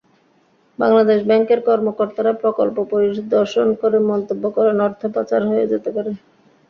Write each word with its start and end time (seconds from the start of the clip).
বাংলাদেশ 0.79 1.19
ব্যাংকের 1.25 1.59
কর্মকর্তারা 1.67 2.31
প্রকল্প 2.41 2.77
পরিদর্শন 2.91 3.67
করে 3.81 3.97
মন্তব্য 4.09 4.43
করেন—অর্থ 4.57 5.01
পাচার 5.15 5.41
হয়ে 5.49 5.69
যেতে 5.71 5.89
পারে। 5.95 6.11